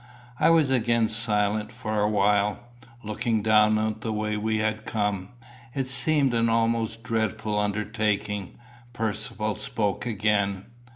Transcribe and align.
I 0.39 0.49
was 0.49 0.71
again 0.71 1.09
silent 1.09 1.71
for 1.71 2.01
a 2.01 2.09
while. 2.09 2.57
Looking 3.03 3.43
down 3.43 3.77
on 3.77 3.97
the 3.99 4.11
way 4.11 4.35
we 4.35 4.57
had 4.57 4.83
come, 4.87 5.29
it 5.75 5.85
seemed 5.85 6.33
an 6.33 6.49
almost 6.49 7.03
dreadful 7.03 7.59
undertaking. 7.59 8.55
Percivale 8.93 9.53
spoke 9.53 10.07
again. 10.07 10.65